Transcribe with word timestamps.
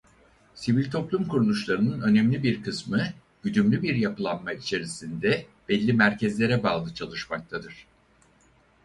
Sivil 0.55 0.91
toplum 0.91 1.27
kuruluşlarının 1.27 2.01
önemli 2.01 2.43
bir 2.43 2.63
kısmı 2.63 3.03
güdümlü 3.43 3.81
bir 3.81 3.95
yapılanma 3.95 4.53
içerisinde 4.53 5.45
belli 5.69 5.93
merkezlere 5.93 6.63
bağlı 6.63 6.93
çalışmaktadırlar. 6.93 7.87